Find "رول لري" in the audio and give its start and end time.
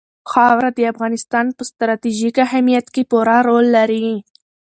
3.47-4.07